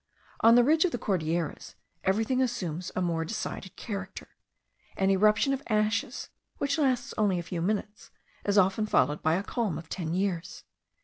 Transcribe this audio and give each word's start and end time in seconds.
On 0.39 0.55
the 0.55 0.63
ridge 0.63 0.83
of 0.83 0.91
the 0.91 0.97
Cordilleras 0.97 1.75
everything 2.03 2.41
assumes 2.41 2.91
a 2.95 3.03
more 3.03 3.23
decided 3.23 3.75
character. 3.75 4.29
An 4.97 5.11
eruption 5.11 5.53
of 5.53 5.61
ashes, 5.69 6.29
which 6.57 6.79
lasts 6.79 7.13
only 7.19 7.37
a 7.37 7.43
few 7.43 7.61
minutes, 7.61 8.09
is 8.43 8.57
often 8.57 8.87
followed 8.87 9.21
by 9.21 9.35
a 9.35 9.43
calm 9.43 9.77
of 9.77 9.89
ten 9.89 10.15
years. 10.15 10.63